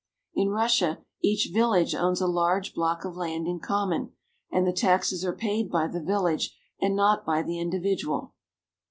[0.33, 4.13] In Russia each village owns a large block of land in common,
[4.51, 8.33] and the taxes are paid by the village and not by the individual.